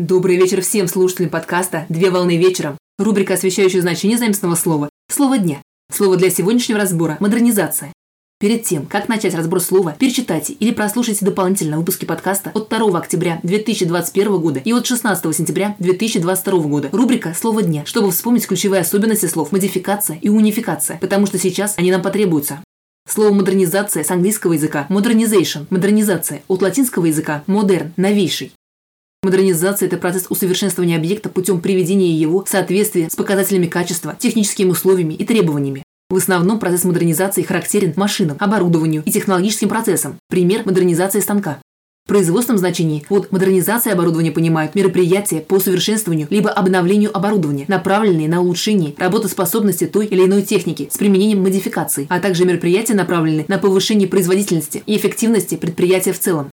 Добрый 0.00 0.36
вечер 0.36 0.62
всем 0.62 0.88
слушателям 0.88 1.28
подкаста 1.28 1.84
«Две 1.90 2.08
волны 2.10 2.38
вечером». 2.38 2.78
Рубрика, 2.98 3.34
освещающая 3.34 3.82
значение 3.82 4.16
заместного 4.16 4.54
слова 4.54 4.88
«Слово 5.12 5.36
дня». 5.36 5.60
Слово 5.92 6.16
для 6.16 6.30
сегодняшнего 6.30 6.80
разбора– 6.80 7.18
модернизация. 7.20 7.92
Перед 8.38 8.64
тем, 8.64 8.86
как 8.86 9.10
начать 9.10 9.34
разбор 9.34 9.60
слова, 9.60 9.94
перечитайте 9.98 10.54
или 10.54 10.70
прослушайте 10.70 11.26
дополнительно 11.26 11.76
выпуски 11.76 12.06
подкаста 12.06 12.50
от 12.54 12.70
2 12.70 12.98
октября 12.98 13.40
2021 13.42 14.38
года 14.38 14.62
и 14.64 14.72
от 14.72 14.86
16 14.86 15.36
сентября 15.36 15.76
2022 15.78 16.58
года. 16.60 16.88
Рубрика 16.92 17.34
«Слово 17.38 17.62
дня», 17.62 17.84
чтобы 17.84 18.10
вспомнить 18.10 18.46
ключевые 18.46 18.80
особенности 18.80 19.26
слов 19.26 19.52
модификация 19.52 20.18
и 20.22 20.30
унификация, 20.30 20.96
потому 20.96 21.26
что 21.26 21.38
сейчас 21.38 21.74
они 21.76 21.92
нам 21.92 22.00
потребуются. 22.00 22.64
Слово 23.06 23.34
модернизация 23.34 24.02
с 24.02 24.10
английского 24.10 24.54
языка 24.54 24.86
modernization, 24.88 25.66
модернизация, 25.68 26.42
от 26.48 26.62
латинского 26.62 27.04
языка 27.04 27.44
modern, 27.46 27.90
новейший. 27.98 28.52
Модернизация– 29.22 29.86
это 29.88 29.98
процесс 29.98 30.26
усовершенствования 30.30 30.96
объекта 30.96 31.28
путем 31.28 31.60
приведения 31.60 32.10
его 32.10 32.42
в 32.42 32.48
соответствие 32.48 33.10
с 33.10 33.16
показателями 33.16 33.66
качества, 33.66 34.16
техническими 34.18 34.70
условиями 34.70 35.12
и 35.12 35.26
требованиями. 35.26 35.82
В 36.08 36.16
основном 36.16 36.58
процесс 36.58 36.84
модернизации 36.84 37.42
характерен 37.42 37.92
машинам, 37.96 38.38
оборудованию 38.40 39.02
и 39.04 39.10
технологическим 39.10 39.68
процессам. 39.68 40.16
Пример– 40.30 40.62
модернизация 40.64 41.20
станка. 41.20 41.60
В 42.06 42.08
производственном 42.08 42.56
значении 42.56 43.04
под 43.06 43.30
модернизацией 43.30 43.92
оборудования 43.92 44.32
понимают 44.32 44.74
мероприятия 44.74 45.40
по 45.40 45.56
усовершенствованию 45.56 46.26
либо 46.30 46.48
обновлению 46.50 47.14
оборудования, 47.14 47.66
направленные 47.68 48.26
на 48.26 48.40
улучшение 48.40 48.94
работоспособности 48.96 49.86
той 49.86 50.06
или 50.06 50.24
иной 50.24 50.42
техники 50.42 50.88
с 50.90 50.96
применением 50.96 51.42
модификаций, 51.42 52.06
а 52.08 52.20
также 52.20 52.46
мероприятия, 52.46 52.94
направленные 52.94 53.44
на 53.48 53.58
повышение 53.58 54.08
производительности 54.08 54.82
и 54.86 54.96
эффективности 54.96 55.56
предприятия 55.56 56.14
в 56.14 56.18
целом. 56.18 56.50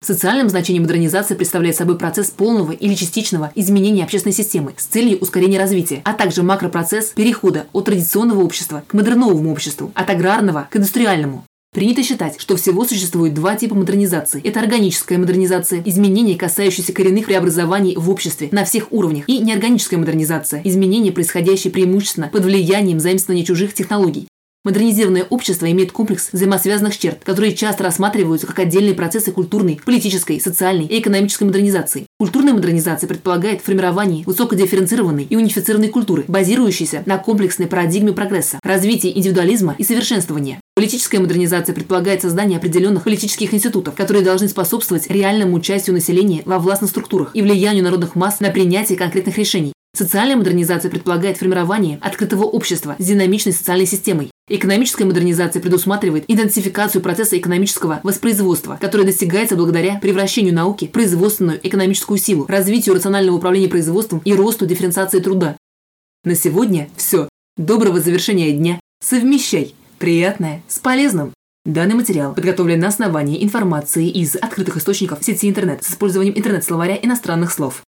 В 0.00 0.06
социальном 0.06 0.48
значении 0.48 0.78
модернизация 0.78 1.36
представляет 1.36 1.74
собой 1.74 1.98
процесс 1.98 2.30
полного 2.30 2.70
или 2.70 2.94
частичного 2.94 3.50
изменения 3.56 4.04
общественной 4.04 4.32
системы 4.32 4.72
с 4.76 4.84
целью 4.84 5.18
ускорения 5.18 5.58
развития, 5.58 6.02
а 6.04 6.12
также 6.12 6.44
макропроцесс 6.44 7.06
перехода 7.16 7.66
от 7.72 7.86
традиционного 7.86 8.42
общества 8.42 8.84
к 8.86 8.94
модерновому 8.94 9.50
обществу, 9.50 9.90
от 9.94 10.08
аграрного 10.08 10.68
к 10.70 10.76
индустриальному. 10.76 11.44
Принято 11.74 12.04
считать, 12.04 12.40
что 12.40 12.56
всего 12.56 12.84
существует 12.84 13.34
два 13.34 13.56
типа 13.56 13.74
модернизации. 13.74 14.40
Это 14.42 14.60
органическая 14.60 15.18
модернизация, 15.18 15.82
изменения, 15.84 16.36
касающиеся 16.36 16.92
коренных 16.92 17.26
преобразований 17.26 17.96
в 17.96 18.08
обществе 18.08 18.48
на 18.52 18.64
всех 18.64 18.92
уровнях, 18.92 19.28
и 19.28 19.38
неорганическая 19.38 19.98
модернизация, 19.98 20.62
изменения, 20.64 21.10
происходящие 21.10 21.72
преимущественно 21.72 22.28
под 22.28 22.44
влиянием 22.44 23.00
заимствования 23.00 23.44
чужих 23.44 23.74
технологий. 23.74 24.28
Модернизированное 24.68 25.24
общество 25.30 25.70
имеет 25.72 25.92
комплекс 25.92 26.28
взаимосвязанных 26.30 26.98
черт, 26.98 27.24
которые 27.24 27.54
часто 27.54 27.84
рассматриваются 27.84 28.46
как 28.46 28.58
отдельные 28.58 28.92
процессы 28.92 29.32
культурной, 29.32 29.80
политической, 29.82 30.38
социальной 30.38 30.84
и 30.84 31.00
экономической 31.00 31.44
модернизации. 31.44 32.04
Культурная 32.18 32.52
модернизация 32.52 33.08
предполагает 33.08 33.62
формирование 33.62 34.24
высокодифференцированной 34.26 35.24
и 35.24 35.36
унифицированной 35.36 35.88
культуры, 35.88 36.26
базирующейся 36.28 37.02
на 37.06 37.16
комплексной 37.16 37.66
парадигме 37.66 38.12
прогресса, 38.12 38.58
развитии 38.62 39.10
индивидуализма 39.16 39.74
и 39.78 39.84
совершенствования. 39.84 40.60
Политическая 40.76 41.20
модернизация 41.20 41.74
предполагает 41.74 42.20
создание 42.20 42.58
определенных 42.58 43.04
политических 43.04 43.54
институтов, 43.54 43.94
которые 43.94 44.22
должны 44.22 44.48
способствовать 44.48 45.08
реальному 45.08 45.56
участию 45.56 45.94
населения 45.94 46.42
во 46.44 46.58
властных 46.58 46.90
структурах 46.90 47.30
и 47.32 47.40
влиянию 47.40 47.84
народных 47.84 48.16
масс 48.16 48.40
на 48.40 48.50
принятие 48.50 48.98
конкретных 48.98 49.38
решений. 49.38 49.72
Социальная 49.96 50.36
модернизация 50.36 50.90
предполагает 50.90 51.38
формирование 51.38 51.98
открытого 52.02 52.44
общества 52.44 52.96
с 52.98 53.04
динамичной 53.06 53.54
социальной 53.54 53.86
системой. 53.86 54.30
Экономическая 54.50 55.04
модернизация 55.04 55.60
предусматривает 55.60 56.24
идентификацию 56.26 57.02
процесса 57.02 57.36
экономического 57.36 58.00
воспроизводства, 58.02 58.78
который 58.80 59.04
достигается 59.04 59.56
благодаря 59.56 59.98
превращению 60.00 60.54
науки 60.54 60.86
в 60.86 60.90
производственную 60.90 61.60
экономическую 61.62 62.18
силу, 62.18 62.46
развитию 62.48 62.94
рационального 62.94 63.36
управления 63.36 63.68
производством 63.68 64.22
и 64.24 64.32
росту 64.32 64.64
дифференциации 64.64 65.20
труда. 65.20 65.56
На 66.24 66.34
сегодня 66.34 66.88
все. 66.96 67.28
Доброго 67.58 68.00
завершения 68.00 68.52
дня. 68.52 68.80
Совмещай 69.04 69.74
приятное 69.98 70.62
с 70.66 70.78
полезным. 70.78 71.34
Данный 71.66 71.94
материал 71.94 72.34
подготовлен 72.34 72.80
на 72.80 72.88
основании 72.88 73.44
информации 73.44 74.08
из 74.08 74.36
открытых 74.36 74.78
источников 74.78 75.22
сети 75.22 75.48
интернет 75.48 75.84
с 75.84 75.90
использованием 75.90 76.36
интернет-словаря 76.38 76.98
иностранных 77.02 77.52
слов. 77.52 77.82